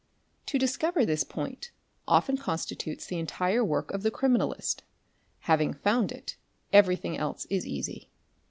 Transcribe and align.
'To 0.47 0.57
discover 0.57 1.05
this 1.05 1.23
point 1.23 1.69
often 2.07 2.35
constitutes 2.35 3.05
the 3.05 3.19
entire 3.19 3.63
work 3.63 3.91
of 3.91 4.01
the 4.01 4.09
criminalist; 4.09 4.81
having 5.41 5.75
found 5.75 6.11
it, 6.11 6.37
every 6.73 6.95
thing 6.95 7.19
else 7.19 7.45
is 7.51 7.67
easy. 7.67 8.09